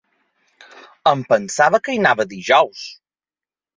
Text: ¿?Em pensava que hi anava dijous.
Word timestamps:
¿?Em 1.11 1.21
pensava 1.33 1.81
que 1.87 1.95
hi 1.97 2.03
anava 2.03 2.29
dijous. 2.33 2.87